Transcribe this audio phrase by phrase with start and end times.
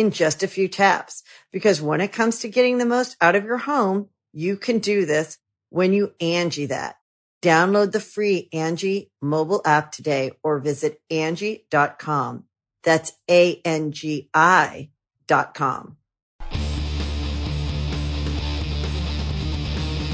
[0.00, 1.22] in just a few taps.
[1.52, 5.04] Because when it comes to getting the most out of your home, you can do
[5.04, 6.96] this when you Angi that.
[7.42, 12.44] Download the free Angi mobile app today or visit Angi.com.
[12.82, 14.90] That's A-N-G-I
[15.26, 15.96] dot com.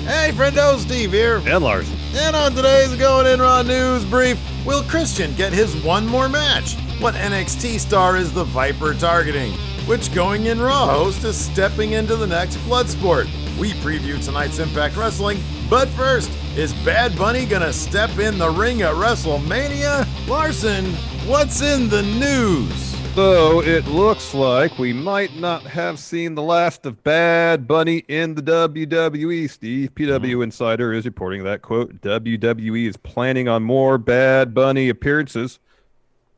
[0.05, 1.41] Hey, friendo, Steve here.
[1.47, 1.91] And Lars.
[2.15, 6.75] And on today's Going In Raw News Brief, will Christian get his one more match?
[7.01, 9.53] What NXT star is the Viper targeting?
[9.87, 13.27] Which Going In Raw host is stepping into the next Bloodsport?
[13.57, 15.39] We preview tonight's Impact Wrestling,
[15.71, 20.05] but first, is Bad Bunny gonna step in the ring at WrestleMania?
[20.27, 20.87] Larson,
[21.25, 22.97] what's in the news?
[23.15, 28.35] So it looks like we might not have seen the last of Bad Bunny in
[28.35, 29.49] the WWE.
[29.49, 30.43] Steve PW mm-hmm.
[30.43, 35.61] Insider is reporting that quote WWE is planning on more Bad Bunny appearances.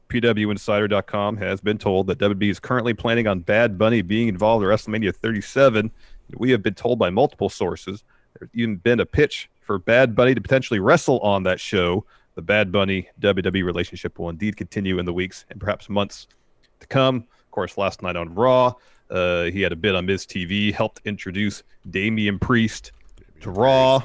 [0.08, 4.70] PWInsider.com has been told that WWE is currently planning on Bad Bunny being involved in
[4.70, 5.90] WrestleMania 37.
[6.36, 8.04] We have been told by multiple sources
[8.38, 12.04] there's even been a pitch for Bad Bunny to potentially wrestle on that show.
[12.34, 16.28] The Bad Bunny WWE relationship will indeed continue in the weeks and perhaps months
[16.80, 17.16] to come.
[17.16, 18.74] Of course, last night on Raw,
[19.10, 22.92] uh, he had a bit on Miz TV, helped introduce Damian Priest
[23.40, 24.02] to Raw.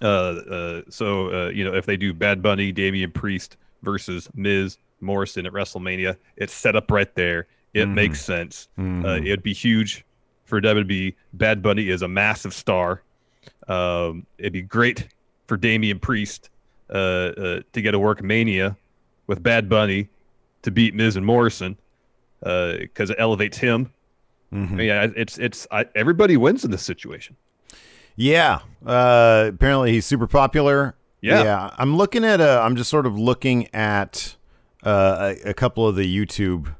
[0.00, 4.78] Uh, uh, so, uh, you know, if they do Bad Bunny, Damian Priest versus Miz
[5.02, 7.46] Morrison at WrestleMania, it's set up right there.
[7.74, 7.94] It Mhm.
[7.94, 8.68] makes sense.
[8.78, 9.26] Uh, Mhm.
[9.26, 10.04] it'd be huge
[10.44, 11.14] for WWE.
[11.32, 13.02] Bad Bunny is a massive star.
[13.68, 15.08] Um, it'd be great
[15.46, 16.50] for Damian Priest
[16.90, 18.76] uh, uh, to get a work Mania
[19.26, 20.08] with Bad Bunny
[20.62, 21.76] to beat Miz and Morrison
[22.40, 23.90] because it elevates him.
[24.52, 24.70] Mhm.
[24.72, 27.36] I mean, I- it's it's I, everybody wins in this situation.
[28.16, 28.58] Yeah.
[28.84, 30.94] Uh, apparently he's super popular.
[31.22, 31.70] Yeah.
[31.78, 34.36] I'm looking at a, I'm just sort of looking at
[34.82, 36.74] uh, a, a couple of the YouTube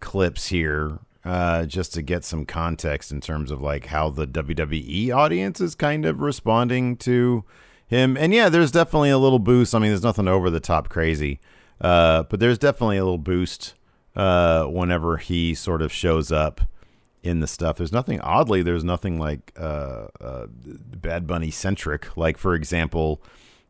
[0.00, 5.14] clips here uh, just to get some context in terms of like how the WWE
[5.14, 7.44] audience is kind of responding to
[7.88, 8.16] him.
[8.16, 9.74] And yeah, there's definitely a little boost.
[9.74, 11.40] I mean, there's nothing over the top crazy,
[11.80, 13.74] uh, but there's definitely a little boost
[14.14, 16.60] uh, whenever he sort of shows up
[17.24, 17.76] in the stuff.
[17.76, 18.62] There's nothing oddly.
[18.62, 20.06] There's nothing like uh,
[20.48, 22.16] Bad Bunny centric.
[22.16, 23.20] Like for example,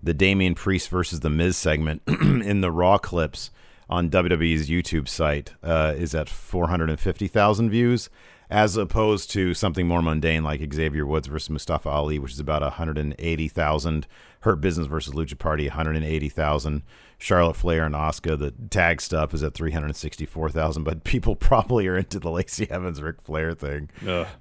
[0.03, 3.51] the Damian Priest versus the Miz segment in the Raw clips
[3.89, 8.11] on WWE's YouTube site uh, is at 450,000 views,
[8.51, 12.63] as opposed to something more mundane like Xavier Woods versus Mustafa Ali, which is about
[12.63, 14.07] 180,000.
[14.41, 16.83] Hurt Business versus Lucha Party, 180,000.
[17.19, 22.21] Charlotte Flair and Asuka, the tag stuff is at 364,000, but people probably are into
[22.21, 23.89] the Lacey Evans Ric Flair thing.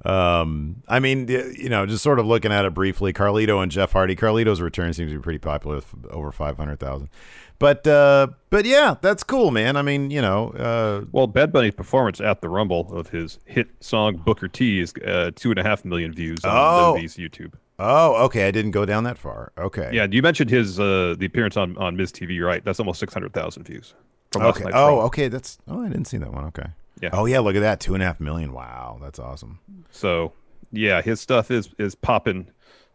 [0.04, 3.94] Um, I mean, you know, just sort of looking at it briefly, Carlito and Jeff
[3.94, 4.16] Hardy.
[4.16, 7.10] Carlito's return seems to be pretty popular with over 500,000.
[7.58, 9.78] But uh, but yeah, that's cool, man.
[9.78, 13.68] I mean, you know, uh, Well, Bad Bunny's performance at the Rumble of his hit
[13.80, 16.96] song Booker T is uh, two and a half million views on Oh.
[17.00, 17.54] YouTube.
[17.80, 19.52] oh, okay, I didn't go down that far.
[19.58, 22.64] Okay, Yeah, you mentioned his uh, the appearance on on Miz TV, right?
[22.64, 23.94] That's almost six hundred thousand views.
[24.36, 24.66] Okay.
[24.74, 26.44] Oh, okay, that's oh, I didn't see that one.
[26.46, 26.68] Okay.
[27.02, 27.10] Yeah.
[27.14, 28.52] Oh yeah, look at that, two and a half million.
[28.52, 29.60] Wow, that's awesome.
[29.92, 30.34] So
[30.74, 32.50] yeah, his stuff is is popping.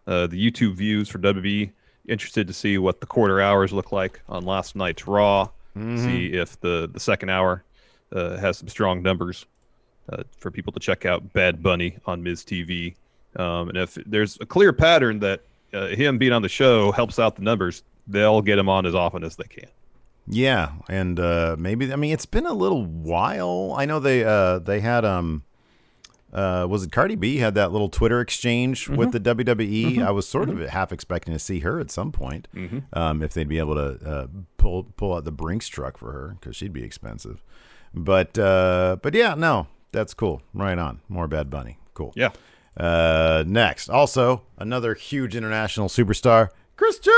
[0.07, 1.71] Uh, the YouTube views for WWE.
[2.09, 5.49] Interested to see what the quarter hours look like on last night's Raw.
[5.99, 7.63] See if the the second hour
[8.13, 9.47] uh, has some strong numbers
[10.13, 11.33] uh, for people to check out.
[11.33, 12.97] Bad Bunny on Miz TV,
[13.37, 15.43] um, and if there's a clear pattern that
[15.73, 18.95] uh, him being on the show helps out the numbers, they'll get him on as
[18.95, 19.69] often as they can.
[20.27, 23.75] Yeah, and uh, maybe I mean it's been a little while.
[23.77, 25.45] I know they uh, they had um
[26.33, 30.03] uh, was it Cardi B had that little Twitter exchange with the WWE.
[30.05, 32.49] I was sort of half expecting to see her at some point,
[32.93, 36.37] um, if they'd be able to uh, pull pull out the Brinks truck for her
[36.41, 37.43] because she'd be expensive.
[37.93, 40.43] But uh, but yeah, no, that's cool.
[40.55, 41.01] Right on.
[41.09, 41.79] More Bad Bunny.
[41.95, 42.13] Cool.
[42.15, 42.31] Yeah.
[42.77, 47.13] Uh, next, also another huge international superstar, Christian.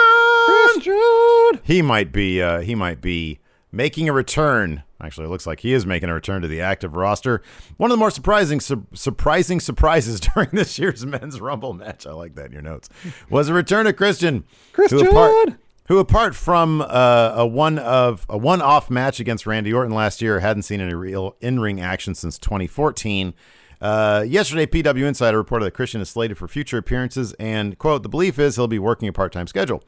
[0.46, 1.60] Christian!
[1.62, 2.40] He might be.
[2.42, 3.38] Uh, he might be
[3.70, 4.82] making a return.
[5.02, 7.42] Actually, it looks like he is making a return to the active roster.
[7.76, 12.06] One of the more surprising, su- surprising surprises during this year's men's Rumble match.
[12.06, 12.88] I like that in your notes.
[13.28, 14.44] Was a return of Christian.
[14.72, 15.00] Christian!
[15.00, 15.54] Who apart,
[15.88, 20.40] who apart from uh, a one of a one-off match against Randy Orton last year,
[20.40, 23.34] hadn't seen any real in-ring action since 2014.
[23.80, 28.08] Uh, yesterday, PW Insider reported that Christian is slated for future appearances, and quote: "The
[28.08, 29.82] belief is he'll be working a part-time schedule."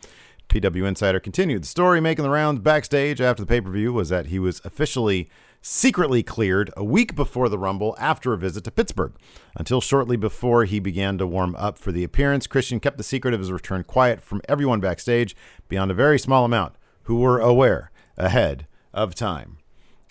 [0.49, 1.62] PW Insider continued.
[1.62, 4.61] The story making the rounds backstage after the pay per view was that he was
[4.64, 5.29] officially
[5.61, 9.14] secretly cleared a week before the Rumble after a visit to Pittsburgh.
[9.56, 13.32] Until shortly before he began to warm up for the appearance, Christian kept the secret
[13.32, 15.35] of his return quiet from everyone backstage,
[15.69, 16.75] beyond a very small amount
[17.05, 19.56] who were aware ahead of time.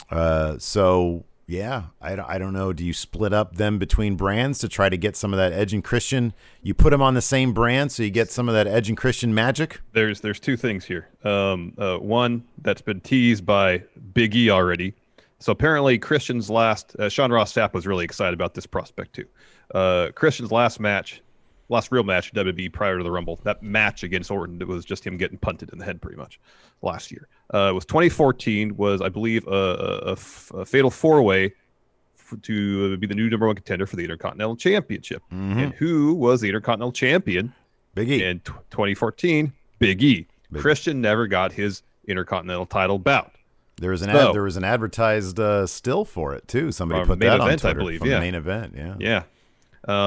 [0.09, 2.71] Uh, so yeah, I, I don't know.
[2.71, 5.73] Do you split up them between brands to try to get some of that Edge
[5.73, 6.33] and Christian?
[6.61, 8.97] You put them on the same brand so you get some of that Edge and
[8.97, 9.81] Christian magic?
[9.93, 11.09] There's there's two things here.
[11.23, 14.93] Um, uh, one that's been teased by Big E already.
[15.39, 19.25] So apparently Christian's last uh, Sean Ross Sapp was really excited about this prospect too.
[19.75, 21.21] Uh, Christian's last match,
[21.69, 23.39] last real match WWE prior to the Rumble.
[23.43, 26.39] That match against Orton, it was just him getting punted in the head pretty much
[26.81, 27.27] last year.
[27.53, 28.75] Uh, it was 2014.
[28.77, 31.53] Was I believe a, a- a f- a fatal four way
[32.41, 35.21] to be the new number one contender for the Intercontinental Championship.
[35.29, 37.53] And who was the Intercontinental Champion
[37.95, 38.23] Big E.
[38.23, 40.27] in t- 2014, Big E.
[40.51, 40.61] Big.
[40.61, 43.31] Christian never got his Intercontinental title bout.
[43.77, 46.71] There was an So- ad, there was an advertised uh, still for it too.
[46.71, 48.15] Somebody put that on event, I believe, from yeah.
[48.15, 48.73] the main event.
[48.75, 48.95] Yeah.
[48.99, 49.23] Yeah.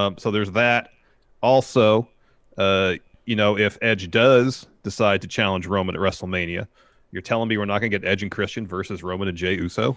[0.06, 0.90] Um, so there's that.
[1.46, 2.08] Also,
[2.58, 2.94] uh,
[3.24, 6.66] you know, if Edge does decide to challenge Roman at WrestleMania,
[7.12, 9.54] you're telling me we're not going to get Edge and Christian versus Roman and Jey
[9.54, 9.96] Uso?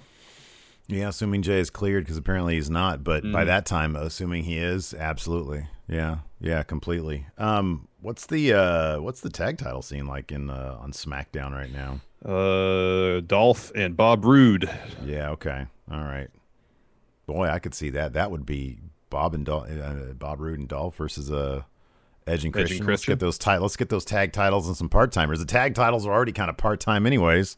[0.88, 3.04] Yeah, assuming Jey is cleared because apparently he's not.
[3.04, 3.34] But Mm-hmm.
[3.34, 5.68] by that time, assuming he is, absolutely.
[5.88, 7.26] Yeah, yeah, completely.
[7.38, 11.72] Um, what's the uh, what's the tag title scene like in uh, on SmackDown right
[11.72, 12.00] now?
[12.24, 14.70] Uh, Dolph and Bob Roode.
[15.06, 16.30] Yeah, okay, all right.
[17.26, 18.14] Boy, I could see that.
[18.14, 18.78] That would be
[19.10, 21.64] Bob and Dol- uh, Bob Roode and Dolph versus uh,
[22.28, 22.86] Edge and Edge Christian.
[22.88, 25.40] Let's get those ti- Let's get those tag titles and some part timers.
[25.40, 27.58] The tag titles are already kind of part time, anyways.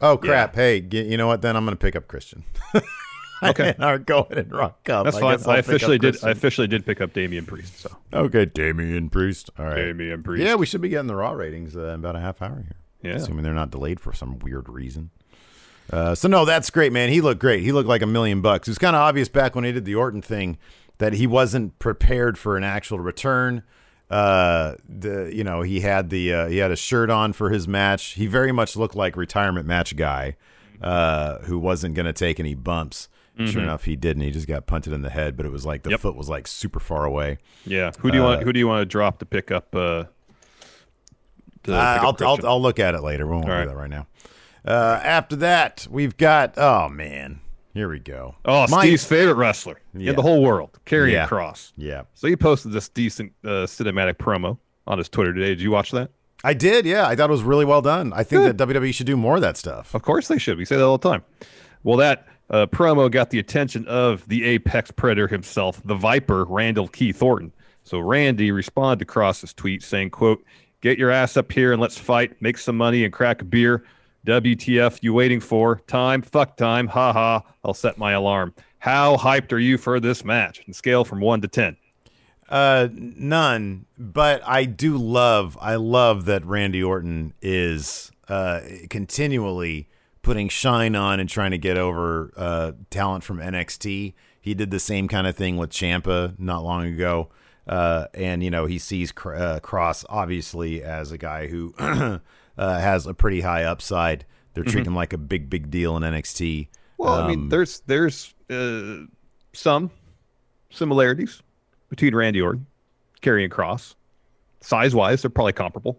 [0.00, 0.54] Oh crap!
[0.54, 1.42] Hey, g- you know what?
[1.42, 2.44] Then I'm going to pick up Christian.
[3.42, 3.74] Okay.
[3.80, 5.04] All right, go ahead and rock up.
[5.04, 5.38] That's I fine.
[5.46, 6.22] I officially did.
[6.22, 7.80] I officially did pick up Damian Priest.
[7.80, 9.50] So Okay, Damian Priest.
[9.58, 9.76] All right.
[9.76, 10.44] Damian Priest.
[10.44, 12.76] Yeah, we should be getting the Raw ratings uh, in about a half hour here.
[13.02, 13.16] Yeah.
[13.16, 15.10] Assuming they're not delayed for some weird reason.
[15.92, 17.08] Uh, so, no, that's great, man.
[17.08, 17.62] He looked great.
[17.62, 18.68] He looked like a million bucks.
[18.68, 20.56] It was kind of obvious back when he did the Orton thing
[20.98, 23.62] that he wasn't prepared for an actual return.
[24.10, 27.68] Uh, the you know he had the uh, he had a shirt on for his
[27.68, 28.12] match.
[28.14, 30.36] He very much looked like retirement match guy,
[30.82, 33.08] uh, who wasn't going to take any bumps.
[33.46, 34.22] Sure enough, he didn't.
[34.22, 35.92] He just got punted in the head, but it was like the Mm-hmm.
[35.92, 36.00] Yep.
[36.00, 37.38] foot was like super far away.
[37.64, 37.90] Yeah.
[38.00, 38.42] Who do you want?
[38.42, 39.74] Uh, Who do you want to drop to pick up?
[39.74, 40.04] Uh,
[41.62, 43.26] to pick I'll, I'll I'll look at it later.
[43.26, 43.66] We won't All do right.
[43.68, 44.06] that right now.
[44.66, 47.40] Uh, after that, we've got oh man,
[47.74, 48.34] here we go.
[48.44, 50.10] Oh, My- Steve's favorite wrestler Yeah.
[50.10, 51.26] in the whole world, Karrion Yeah.
[51.28, 51.72] Kross.
[51.76, 55.48] Yeah, So he posted this decent uh, cinematic promo on his Twitter today.
[55.48, 56.10] Did you watch that?
[56.42, 56.86] I did.
[56.86, 58.12] Yeah, I thought it was really well done.
[58.14, 58.58] I think Good.
[58.58, 59.94] that WWE should do more of that stuff.
[59.94, 60.56] Of course they should.
[60.58, 61.22] We say that all the time.
[61.82, 66.88] Well, that uh, promo got the attention of the apex predator himself, the Viper, Randall
[66.88, 67.52] Keith Orton.
[67.84, 70.42] So Randy responded to Kross's tweet saying, "quote
[70.80, 73.84] Get your ass up here and let's fight, make some money, and crack a beer.
[74.26, 75.80] WTF you waiting for?
[75.86, 76.22] Time?
[76.22, 76.88] Fuck time.
[76.88, 77.42] Ha ha.
[77.64, 78.54] I'll set my alarm.
[78.78, 80.62] How hyped are you for this match?
[80.66, 81.76] And scale from one to ten.
[82.48, 83.86] Uh, none.
[83.98, 85.56] But I do love.
[85.60, 89.88] I love that Randy Orton is uh continually
[90.22, 94.14] putting shine on and trying to get over uh talent from NXT.
[94.40, 97.30] He did the same kind of thing with Ciampa not long ago.
[97.66, 101.74] Uh, and you know he sees uh, Kross obviously as a guy who
[102.60, 104.24] uh, has a pretty high upside.
[104.54, 106.68] They're treating him like a big, big deal in NXT.
[106.98, 109.06] Well, I mean, Um, there's there's uh,
[109.52, 109.90] some
[110.70, 111.42] similarities
[111.88, 112.66] between Randy Orton,
[113.22, 113.94] Karrion Kross.
[114.60, 115.98] Size wise, they're probably comparable.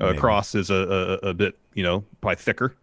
[0.00, 2.74] Uh, Kross is a, a a bit, you know, probably thicker.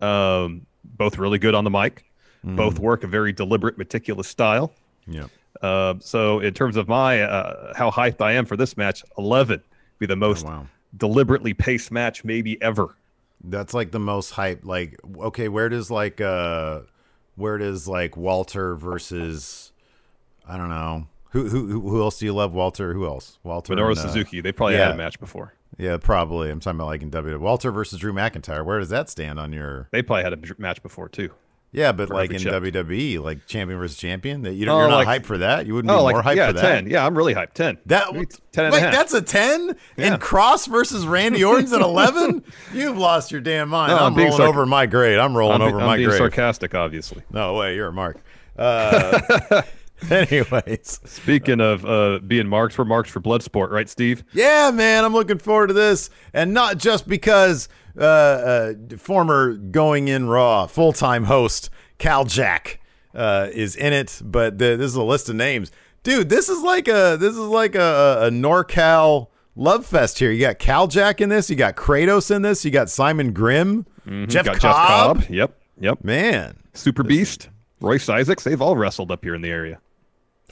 [0.00, 2.04] Um, both really good on the mic.
[2.44, 2.56] Mm-hmm.
[2.56, 4.72] Both work a very deliberate, meticulous style.
[5.06, 5.26] yeah.
[5.60, 9.62] Uh, so, in terms of my uh, how hyped I am for this match, eleven
[9.98, 10.66] be the most Oh, wow.
[10.96, 12.96] Deliberately paced match maybe ever.
[13.44, 14.64] That's like the most hype.
[14.64, 16.80] Like, okay, where does like uh,
[17.36, 19.72] where does like Walter versus,
[20.46, 22.52] I don't know, who who who else do you love?
[22.52, 22.94] Walter.
[22.94, 23.38] Who else?
[23.42, 23.74] Walter.
[23.74, 25.54] Minoru and, uh, Suzuki, they probably had a match before.
[25.78, 26.50] Yeah, probably.
[26.50, 27.38] I'm talking about like in W.
[27.38, 28.64] Walter versus Drew McIntyre.
[28.64, 29.88] Where does that stand on your?
[29.90, 31.30] They probably had a match before too.
[31.74, 32.36] Yeah, but like in.
[32.42, 35.66] WWE, like champion versus champion, that you don't, Oh, you're not like- hyped for that.
[35.66, 36.60] You wouldn't Oh, be like more hyped yeah, for that.
[36.60, 36.86] ten.
[36.86, 37.54] Yeah, I'm really hyped.
[37.54, 37.78] Ten.
[37.86, 38.92] That Maybe ten and a half.
[38.92, 39.74] that's a ten.
[39.96, 40.12] Yeah.
[40.12, 42.44] And Kross versus Randy Orton's at eleven.
[42.74, 43.90] You've lost your damn mind.
[43.92, 45.18] No, I'm, I'm rolling sarc- over my grade.
[45.18, 46.18] I'm rolling I'm, over I'm my being grade.
[46.18, 47.22] sarcastic, obviously.
[47.30, 48.18] No way, you're a mark.
[48.58, 49.62] Uh,
[50.10, 54.24] anyways, Speaking of uh, being marked for marked for Bloodsport, right, Steve?
[54.32, 57.68] yeah, man, I'm looking forward to this, and not just because
[57.98, 62.80] uh, uh, former Going In Raw full time host Cal Jack
[63.14, 65.70] uh, is in it, but the, this is a list of names,
[66.02, 66.28] dude.
[66.28, 70.30] This is like a this is like a, a NorCal love fest here.
[70.30, 73.84] You got Cal Jack in this, you got Kratos in this, you got Simon Grimm,
[74.06, 74.52] Jeff, Mm-hmm.
[74.52, 75.18] Got Cobb.
[75.18, 75.30] Jeff Cobb.
[75.34, 75.58] Yep.
[75.80, 76.04] Yep.
[76.04, 76.56] man.
[76.74, 78.44] Super Beast, Royce Isaacs.
[78.44, 79.78] They've all wrestled up here in the area.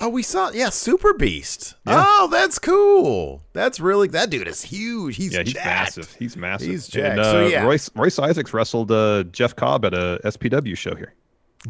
[0.02, 1.74] Oh, we saw, yeah, Super Beast.
[1.86, 2.02] Yeah.
[2.06, 3.42] Oh, that's cool.
[3.52, 5.16] That's really that dude is huge.
[5.16, 5.66] He's Yeah, he's jacked.
[5.66, 6.16] massive.
[6.18, 6.68] He's massive.
[6.68, 7.10] He's jacked.
[7.12, 7.64] And, uh, So, yeah.
[7.64, 11.12] Royce Royce Isaacs wrestled uh, Jeff Cobb at a SPW show here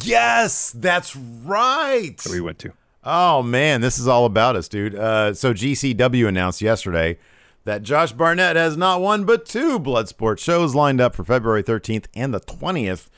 [0.04, 2.16] Yes, that's right.
[2.18, 2.72] that we went to.
[3.02, 4.94] Oh man, this is all about us, dude.
[4.94, 7.18] Uh, so GCW announced yesterday
[7.64, 12.06] that Josh Barnett has not one but two Bloodsport shows lined up for February 13th
[12.14, 13.08] and the 20th.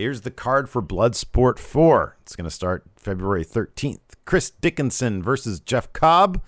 [0.00, 2.16] Here's the card for Bloodsport 4.
[2.22, 3.98] It's going to start February 13th.
[4.24, 6.42] Chris Dickinson versus Jeff Cobb.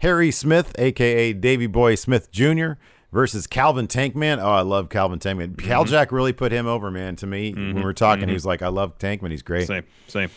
[0.00, 2.72] Harry Smith, aka Davy Boy Smith Jr.,
[3.10, 4.38] versus Calvin Tankman.
[4.42, 5.52] Oh, I love Calvin Tankman.
[5.52, 5.66] Mm-hmm.
[5.66, 7.16] Cal Jack really put him over, man.
[7.16, 7.82] To me, when we mm-hmm.
[7.82, 8.34] were talking, he mm-hmm.
[8.34, 9.30] was like, "I love Tankman.
[9.30, 10.28] He's great." Same, same.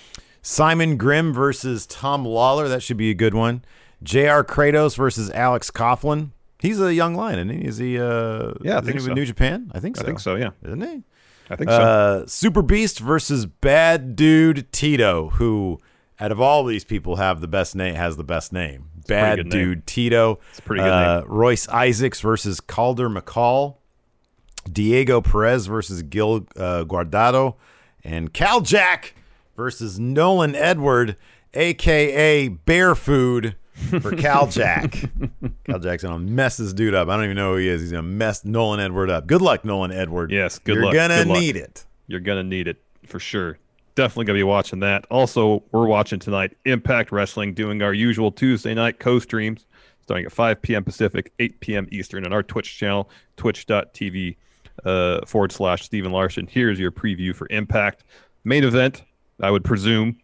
[0.41, 2.69] Simon Grimm versus Tom Lawlor.
[2.69, 3.65] That should be a good one.
[4.01, 4.45] J.R.
[4.45, 6.29] Kratos versus Alex Coughlin.
[6.59, 7.67] He's a young lion, isn't he?
[7.67, 7.99] Is he?
[7.99, 9.13] Uh, Yeah, I think he with so.
[9.13, 9.71] New Japan.
[9.73, 10.03] I think so.
[10.03, 10.35] I think so.
[10.35, 11.03] Yeah, Isn't he?
[11.49, 11.81] I think so.
[11.81, 15.79] Uh, Super Beast versus Bad Dude Tito, who
[16.19, 18.89] out of all these people have the best name has the best name.
[19.07, 19.67] Bad pretty good name.
[19.67, 20.39] Dude Tito.
[20.49, 23.77] It's a pretty good uh, Royce Isaacs versus Calder McCall.
[24.71, 27.55] Diego Perez versus Gil uh, Guardado,
[28.03, 29.15] and Cal Jack
[29.55, 31.15] versus Nolan Edward,
[31.53, 33.55] aka Bear Food,
[34.01, 34.91] for Cal Jack.
[35.65, 37.09] Cal Jack's gonna mess this dude up.
[37.09, 37.81] I don't even know who he is.
[37.81, 39.27] He's gonna mess Nolan Edward up.
[39.27, 40.31] Good luck, Nolan Edward.
[40.31, 40.93] Yes, good luck.
[40.93, 41.39] You're gonna luck.
[41.39, 41.85] need it.
[42.07, 43.57] You're gonna need it for sure.
[43.95, 45.05] Definitely gonna be watching that.
[45.09, 49.65] Also, we're watching tonight Impact Wrestling, doing our usual Tuesday night co-streams,
[50.01, 50.83] starting at 5 p.m.
[50.83, 51.87] Pacific, 8 p.m.
[51.91, 54.35] Eastern, on our Twitch channel, twitch.tv
[54.83, 56.47] uh, forward slash Stephen Larson.
[56.47, 58.03] Here's your preview for Impact
[58.43, 59.03] main event.
[59.41, 60.17] I would presume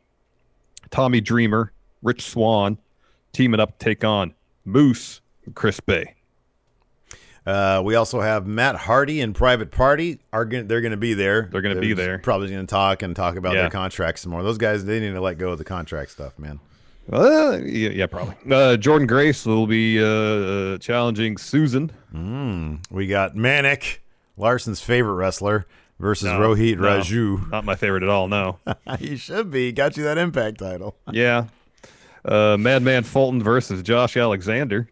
[0.89, 2.77] Tommy Dreamer, Rich Swann,
[3.33, 4.33] teaming up to take on
[4.65, 6.15] Moose and Chris Bey.
[7.45, 10.19] Uh, we also have Matt Hardy and Private Party.
[10.31, 11.49] Are gonna, they're going to be there.
[11.51, 12.19] They're gonna be there.
[12.19, 13.61] Probably going to talk and talk about Yeah.
[13.61, 14.43] their contracts some more.
[14.43, 16.59] Those guys they need to let go of the contract stuff, man.
[17.11, 18.35] Uh, yeah, yeah, probably.
[18.45, 21.91] Uh, Jordynne Grace will be uh, uh, challenging Susan.
[22.91, 24.03] We got Manik,
[24.37, 25.65] Larson's favorite wrestler,
[25.99, 27.49] versus No, Rohit no, Raju.
[27.49, 28.27] Not my favorite at all.
[28.27, 28.59] No.
[28.99, 29.71] he should be.
[29.71, 30.95] Got you that Impact title.
[31.11, 31.45] yeah.
[32.23, 34.89] Uh, Madman Fulton versus Josh Alexander,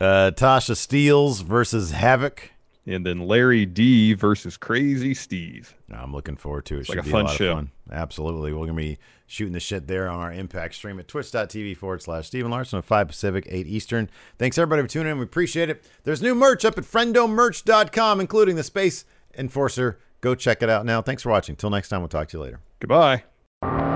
[0.00, 2.50] Uh, Tasha Steelz versus Havoc.
[2.86, 5.74] and then Larry D versus Crazy Steve.
[5.92, 6.88] I'm looking forward to it.
[6.88, 7.50] like Should a be fun a lot show.
[7.52, 7.70] of fun.
[7.90, 8.52] Absolutely.
[8.52, 12.00] We're going to be shooting the shit there on our Impact stream at twitch.tv forward
[12.02, 14.08] slash Stephen Larson at 5 Pacific, 8 Eastern.
[14.38, 15.18] Thanks everybody for tuning in.
[15.18, 15.84] We appreciate it.
[16.04, 19.04] There's new merch up at friendomerch.com, including the Space
[19.36, 19.98] Enforcer.
[20.20, 21.02] Go check it out now.
[21.02, 21.56] Thanks for watching.
[21.56, 22.60] Till next time, we'll talk to you later.
[22.80, 23.95] Goodbye.